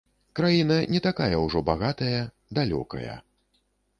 Краіна 0.37 0.77
не 0.93 1.01
такая 1.07 1.37
ўжо 1.41 1.61
багатая, 1.69 2.21
далёкая. 2.61 3.15